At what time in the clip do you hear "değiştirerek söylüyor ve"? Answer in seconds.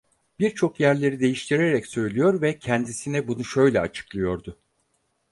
1.19-2.59